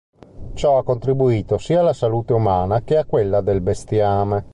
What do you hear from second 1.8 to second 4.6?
alla salute umana che a quella del bestiame.